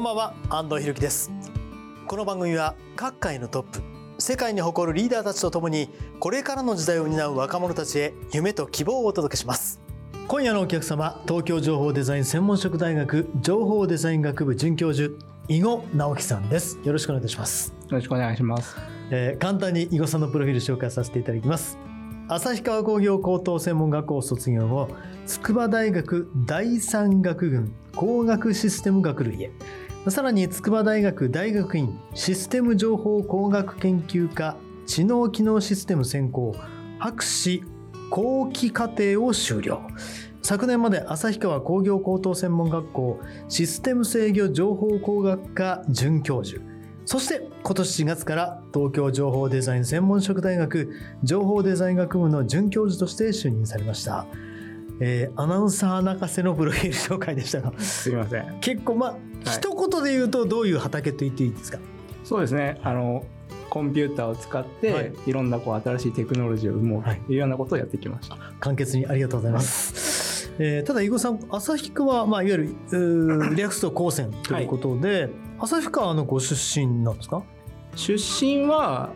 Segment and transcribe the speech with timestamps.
[0.00, 1.30] んばんは安藤博樹です。
[2.06, 3.82] この番組は各界のトップ
[4.18, 9.78] 世界に誇るリーダーたちとともにこれからの時代を担う若者たちへ夢と希望をお届けします。
[10.26, 15.14] 今夜のお客様東京情報デザイン専門職大学情報デザイン学部准教授
[15.48, 16.78] 伊後直樹さんです。
[16.82, 17.68] よろしくお願いいたします。
[17.68, 18.76] よろしくお願いします。
[19.10, 21.76] えー簡単に伊後さんのプロフィール紹介させていただきます。
[22.28, 24.88] 旭川工業高等専門学校を卒業後
[25.26, 29.50] 筑波大学第三学群工学システム学類へ
[30.08, 34.56] さらに筑波大学大学院システム情報工学研究科
[34.86, 36.56] 知能機能システム専攻
[36.98, 37.62] 博士
[38.08, 39.82] 後期課程を修了。
[40.42, 46.62] 昨年まで旭川工業高等専門学校システム制御情報工学科准教授。
[47.04, 54.26] そして今年4月から東京情報デザイン専門職大学情報デザイン学部の准教授として就任されました、
[55.00, 57.72] えーアナウンサー泣かせのプロフィール紹介でしたが。
[57.80, 58.58] すいません。
[58.60, 59.16] 結構まあ、
[59.50, 61.78] 一言で言うとどういう畑と言っていいですか？
[62.22, 62.78] そうですね。
[62.82, 63.24] あの
[63.70, 65.12] コンピューターを使って、はい。
[65.26, 67.22] い、ろんなこう新しいテクノロジーを生もうとはい。
[67.28, 68.36] いうようなことをやってきました。
[68.60, 77.42] 簡潔にありがとうございます、えーただ伊後さん旭川、まあ、いわゆるうー略すと高専ということで、旭川のご出身なんですか？
[77.94, 79.10] 出身は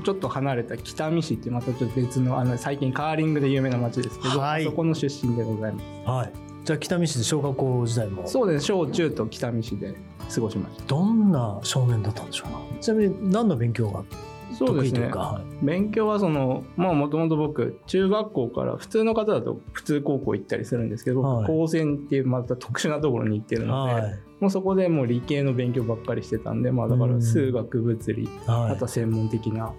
[0.00, 6.10] ちょっと離れた北見市ってまたちょっと別のあの最近カーリングで有名な町ですけど、はいそこの出身でございます。
[6.10, 6.32] はい
[6.64, 8.26] じゃあ北見市で小学校時代も？
[8.26, 8.64] そうです。
[8.64, 9.94] 小中と北見市で
[10.34, 10.84] 過ごしました。
[10.86, 12.60] どんな少年だったんでしょうか？
[12.80, 14.02] ちなみに何の勉強が？
[14.54, 15.10] そうですね。
[15.62, 21.46] 勉強はそのまあもともと僕中学校から普通の方だと普通高校行ったりするんですけど、はい。
[21.46, 24.18] 高専っていうまた特殊なところに行ってるので、はい。
[24.40, 28.72] もうそこでもう理系の勉強ばっかりしてたんでまあだから数学物理、はい。
[28.72, 29.72] あとは専門的な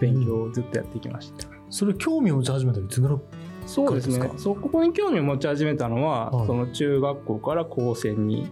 [0.00, 3.22] 勉強をずっとやってきました、それ興味を持ち始めたらいつ頃
[3.66, 4.14] そうですね。
[4.14, 4.38] そうですか？
[4.38, 6.46] そこに興味を持ち始めたのは、はい。
[6.46, 8.50] その中学校から高専に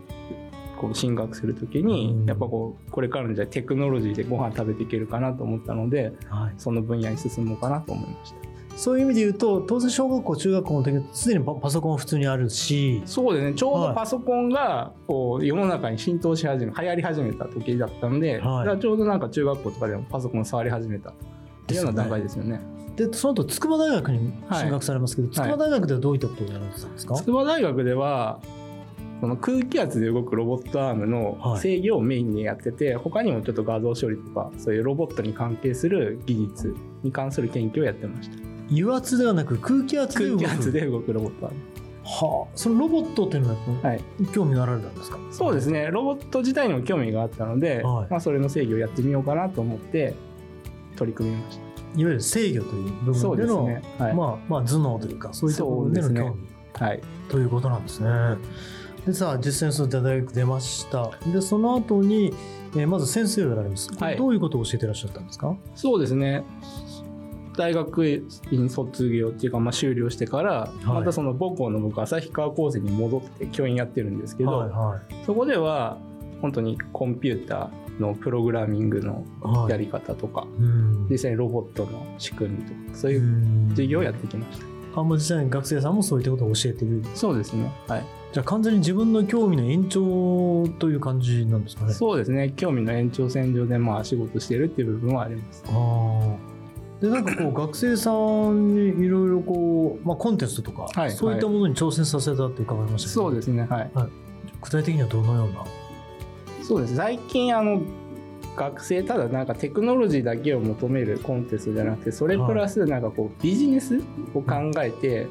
[0.82, 2.26] こう進学するときに、うん。
[2.26, 8.36] やっぱこうこれからの時代テクノロジーでご飯食べていけるかなと思ったのではい、その分野に進もうかなと思いました。
[8.76, 13.02] そういう意味で言うと当然小学校中学校の時すでにパパソコンは普通にあるし。
[13.04, 13.54] そうですね。
[13.54, 13.88] ちょうはい。
[13.90, 21.12] どパソコンがこう世の中に浸透し始め流行り始めた時だったんで、だからちょうどなんか中学校とかでもパソコン触り始めたっ
[21.66, 22.60] ていうような段階ですよね。
[22.96, 25.34] でその後筑波大学に進学されますけど、はい。
[25.34, 28.40] 筑波大学ではどういったことをやられてたんですか、筑波大学では
[29.22, 31.60] この空気圧で動くロボットアームのはい。
[31.60, 36.74] 制御をメインにやってて、他にもちょっと画像処理とかそういうロボットに関係する技術
[37.04, 38.36] に関する研究をやってました。
[38.72, 40.42] 油圧ではなく空気圧で動く。
[40.42, 41.60] 空気圧で動くロボットアーム。
[42.02, 42.52] はあ。
[42.56, 44.00] そのロボットっていうのははい。
[44.34, 45.18] 興味があられたんですか？
[45.30, 45.88] そうですね。
[45.92, 48.10] ロボット自体にも興味があったので、はい。
[48.10, 50.16] まあ、それの制御をやってみようかなと思って
[50.96, 51.62] 取り組みました。
[51.62, 53.82] いわゆる制御という部分ですのね。
[54.00, 56.30] はい、まあまあ頭脳というかそういった部分での興ね。
[56.74, 56.84] 味。
[56.84, 57.00] はい。
[57.28, 58.08] ということなんですね。
[59.06, 61.10] でさあ実践する大学出ました。
[61.26, 62.32] でその後に、
[62.74, 63.90] えーまず先生をやられます。
[63.94, 65.56] はいどういうことを教えてらっしゃったんですか？
[65.74, 66.44] そうですね
[67.56, 75.98] 大学院卒業っていうか、まあ、修了してから、いまたその母校の僕旭川高専に戻って教員やってるんですけど、はいはそこでは
[76.40, 79.70] 本当にコンピューターのプログラミングのいはい。
[79.70, 81.08] やり方とか、うん。
[81.10, 87.04] 実際にロボットの仕組みとかそういううん授業をやってきました、あもう実際に学生さんもそういったことを教えてる。
[87.14, 91.92] そうですねはいじゃあ完全に自分の興味の延長という感じなんですかね。
[91.92, 92.52] そうですね。
[92.56, 95.62] 興味の延長線上でまあ仕事してるっていう部分はあります。
[95.68, 96.36] あー。
[97.02, 103.66] でなんかこう 学生さんにいろいろこう、まあ、コンテストとか、はいそういったものに挑戦させたって伺いましたけど、そうですね。
[103.68, 103.90] はい。
[104.62, 105.64] 具体的にはどのような？
[106.62, 106.96] そうです。
[106.96, 107.82] 最近あの
[108.56, 113.98] 学生ただなんかテクノロジーだけを求めるコンテストじゃなくてそれプラスなんかこうビジネス
[114.34, 115.26] を考えて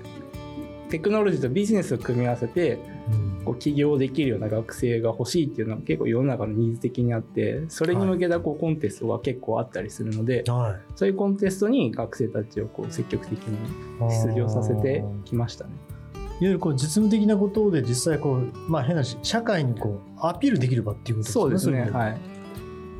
[0.91, 2.79] テクノロジーとビジネスを組み合わせて
[3.11, 14.11] うんこう起業できるような学生が欲しいっていうのは結構世の中のニーズ的にあってそれに向けたこうコンテストが結構あったりするので、はそういうコンテストに学生たちをこう積極的にい。
[14.27, 15.71] 出場させてきましたね。
[16.13, 21.41] いわゆるこう実務的なことで実際こう、まあ変なし、社会にこうアピールできる場っていうことですね。
[21.41, 21.91] そうですね。
[21.91, 22.17] はい。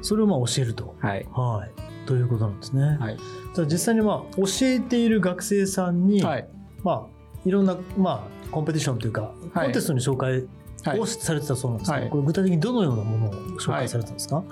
[0.02, 0.96] それをまあ教えると。
[1.00, 1.28] はい。
[1.32, 2.08] はい。
[2.08, 2.98] ということなんですね。
[3.00, 3.18] はい。
[3.54, 6.48] じゃあ実際にまあ教えている学生さんに、はい。
[6.84, 9.66] まあいろんなまあコンペティションというか、はい。
[9.66, 10.46] コンテストに紹介
[10.84, 11.00] はい。
[11.00, 12.10] をされてたそうなんですけど、はい。
[12.12, 14.44] これ具体的にどのようなものを紹介されてたんですか？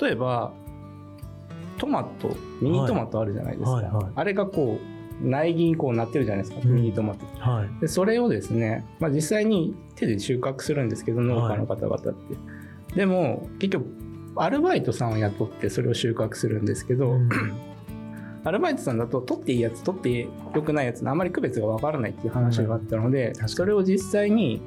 [0.00, 0.52] 例えば
[1.78, 3.84] トマトミニトマトあるじゃないですか、はい。
[3.84, 3.94] はい。
[3.94, 4.04] はい。
[4.14, 4.78] あれがこ
[5.22, 6.74] う苗木にこうなってるじゃないですか、うん。
[6.74, 7.26] ミニトマト。
[7.38, 7.80] はい。
[7.80, 12.12] でそれをですね、まあ、実際に手で収穫するんですけど農家の方々って、
[12.94, 13.86] でも結局
[14.36, 17.28] アルバイトさんを雇ってそれを収穫するんですけど、うん
[18.44, 23.48] アルバイトさんだと取っていいやつ取ってよくないやつのあまり区別がわからないっていう話があったので、確かに。
[23.50, 24.62] それを実際に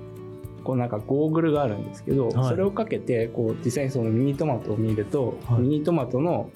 [0.64, 2.50] こうなんかゴーグルがあるんですけど、はい。
[2.50, 5.62] それをかけてこう実際にそのミニトマトを見ると、はい。
[5.62, 6.50] ミニトマトの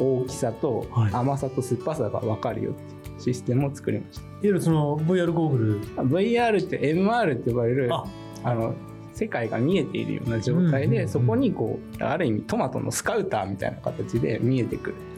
[0.00, 1.12] 大きさとはい。
[1.12, 4.22] 甘さと酸っぱさが分かるよっていうシステムを作りました。
[4.22, 8.04] いわゆるその VR ゴーグル VR って MR って呼ばれるあ
[8.42, 8.74] あの
[9.14, 15.13] 世界が見えているような状態で、うんうんうんそこにこうある意味トマトのスカウターみたいな形で見えてくるな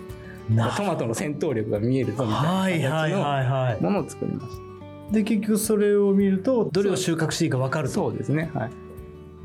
[0.49, 4.67] トマトの戦闘力が見えるぞみたいな形のものを作りまし
[5.13, 7.95] で結局それを見るとどれを収穫していいか分かたると。
[7.95, 8.71] そうですねはい。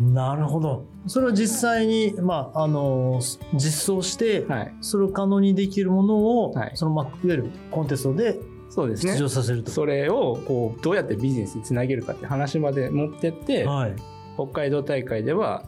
[0.02, 0.86] なるほど。
[1.06, 3.22] それを実際にまああの
[3.54, 4.74] 実装して、はい。
[4.82, 6.72] それを可能にできるものを、はい。
[6.74, 8.40] そのまあいわゆるコンテストで
[8.70, 9.14] そうですね。
[9.14, 13.96] 出場させると、それをこうどうやってビジネスにつなげるかって話まで持ってってはい。
[14.36, 15.64] 北海道大会では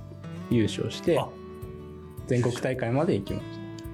[0.49, 1.27] 優勝してあ。
[2.25, 3.45] 全国大会まで行きまし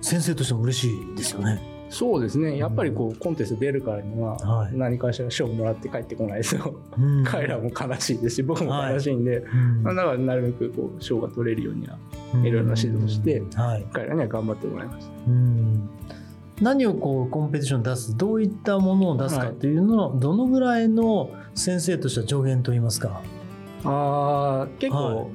[0.01, 1.62] 先生としても嬉しいですよね。
[1.90, 2.57] たそうですね。
[2.57, 4.78] やっぱりこうコンテスト出るからにははい。
[4.78, 7.24] 何かしら賞もらって帰ってこないとうん。
[7.24, 11.98] 彼らも悲しいですし僕も悲しいんで、うんまあだからなるべくこう賞が取れるようには
[12.44, 13.86] いろいろな指導をしてはい。
[13.92, 15.12] 彼らには頑張ってもらいました。
[15.28, 15.90] うん。
[16.62, 23.22] 何をこうコンペティションに出すどういったものを出すかっていうのは、どのぐらいの先生としては上限といいますか？
[23.86, 25.13] あー結はい。
[25.16, 25.31] 構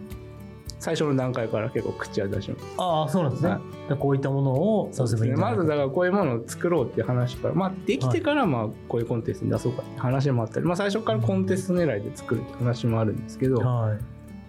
[0.85, 2.65] 最初の段階から結構口は出します。
[2.77, 3.89] ああそうなんですね、はい。
[3.89, 13.99] でこういったものを出せばいいんじゃないかまずだからこういうものを作ろうっていう話から、まあ、できてからまあこういうコンテストに出そうかって話もあったり、まあ、最初からコンテスト狙いで作るって話もあるんですけど、はい。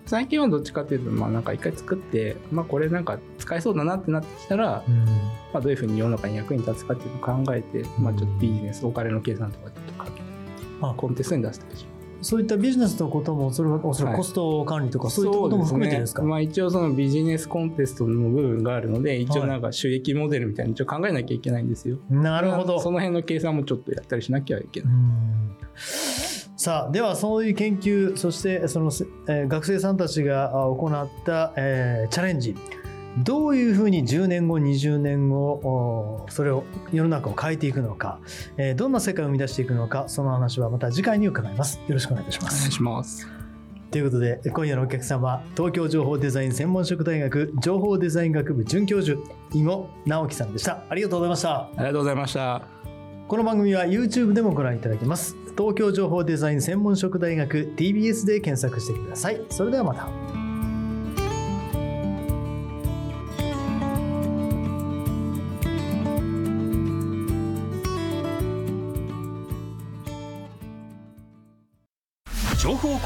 [0.05, 5.05] 最近はどっちかっていうとまあなんか一回作って、まあ、これなんか使えそうだなってなってきたら、うん。
[5.05, 10.21] まあ、どういうふうに世の中に役に立つかっていうのを考えて、まあ、ちょっとビジネスお金の計算とかちょっとかけて
[10.81, 10.93] あ。
[10.97, 11.94] コンテストに出したりします。
[12.25, 14.17] そういったビジネスのこともそれはおそらくはい。
[14.17, 16.27] コスト管理とかそういったことも含めてですか、ね。
[16.27, 21.99] まあ、一応そのビジネスコンテストの部分があるので一応なんか収益モデルみたいに一応考えなきゃいけないんですよ。
[22.09, 22.79] なるほど。
[22.79, 24.93] その辺の計算もちょっとやったりしなきゃいけない。
[24.93, 25.55] うん
[26.57, 28.87] さあではそういう研究そしてその、
[29.27, 32.55] えー学生さんたちがあ行った、えーチャレンジ
[33.17, 38.19] どういうふうに10年後20年後おそれを世の中を変えていくのか、
[38.57, 41.79] えーどんな世界を生み出していくのかその話はまた次回に伺います。
[41.87, 43.27] よろしくお願いしまお願いすします。
[43.91, 49.17] ということで今夜のお客様は東京情報デザイン専門職大学情報デザイン学部准教授
[49.53, 50.83] 伊後直樹さんでした。
[50.89, 51.55] ありがとうございました。
[51.61, 52.61] ありがとうございました。
[53.27, 55.37] この番組は YouTube でもご覧いただけます。
[55.57, 59.41] 東京情報デザイン専門職大学 TBS で検索してください。
[59.49, 60.44] それではまた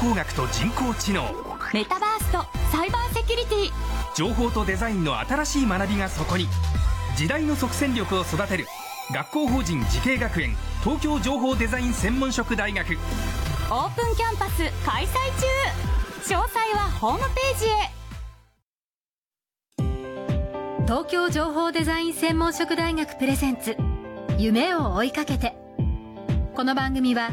[0.00, 1.24] 工学と人工知能。
[1.74, 2.42] メタバースと
[2.72, 3.70] サイバーセキュリティ。
[4.16, 6.48] 情報とデザインの新しい学びがそこに。
[7.18, 8.66] 時代の即戦力を育てる。
[9.12, 10.56] 学校法人慈恵学園。
[10.82, 12.96] 東京情報デザイン専門職大学。
[13.70, 15.08] オープンキャンパス開催
[16.26, 16.34] 中。
[16.34, 17.90] 詳細はホームページへ。
[20.86, 23.76] 東京情報デザイン専門職大学プレゼンツ。
[24.38, 25.54] 夢を追いかけて。
[26.54, 27.32] この番組は